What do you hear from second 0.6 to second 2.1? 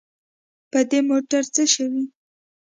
په دې موټر څه شوي.